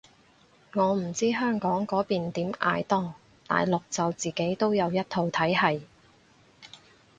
[0.73, 3.13] 我唔知香港嗰邊點嗌多，
[3.45, 5.83] 大陸就自己都有一套體係